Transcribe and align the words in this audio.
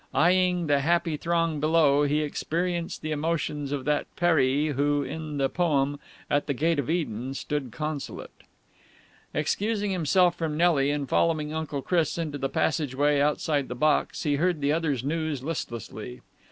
Eyeing 0.15 0.65
the 0.65 0.79
happy 0.79 1.15
throng 1.15 1.59
below, 1.59 2.05
he 2.05 2.21
experienced 2.23 3.03
the 3.03 3.11
emotions 3.11 3.71
of 3.71 3.85
that 3.85 4.07
Peri 4.15 4.69
who, 4.69 5.03
in 5.03 5.37
the 5.37 5.47
poem, 5.47 5.99
"at 6.27 6.47
the 6.47 6.55
gate 6.55 6.79
of 6.79 6.89
Eden 6.89 7.35
stood 7.35 7.69
disconsolate." 7.69 8.31
Excusing 9.31 9.91
himself 9.91 10.33
from 10.35 10.57
Nelly 10.57 10.89
and 10.89 11.07
following 11.07 11.53
Uncle 11.53 11.83
Chris 11.83 12.17
into 12.17 12.39
the 12.39 12.49
passage 12.49 12.95
way 12.95 13.21
outside 13.21 13.67
the 13.67 13.75
box, 13.75 14.23
he 14.23 14.37
heard 14.37 14.59
the 14.59 14.71
other's 14.73 15.03
news 15.03 15.43
listlessly. 15.43 16.21